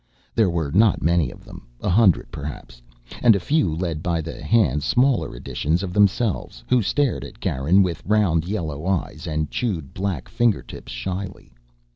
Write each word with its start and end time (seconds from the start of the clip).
There 0.33 0.49
were 0.49 0.71
not 0.71 1.03
many 1.03 1.29
of 1.29 1.45
them 1.45 1.67
a 1.79 1.87
hundred 1.89 2.31
perhaps. 2.31 2.81
And 3.21 3.35
a 3.35 3.39
few 3.39 3.75
led 3.75 4.01
by 4.01 4.19
the 4.19 4.41
hand 4.41 4.81
smaller 4.81 5.35
editions 5.35 5.83
of 5.83 5.93
themselves, 5.93 6.63
who 6.67 6.81
stared 6.81 7.23
at 7.23 7.39
Garin 7.39 7.83
with 7.83 8.03
round 8.07 8.45
yellow 8.47 8.87
eyes 8.87 9.27
and 9.27 9.51
chewed 9.51 9.93
black 9.93 10.27
fingertips 10.27 10.91
shyly. 10.91 11.53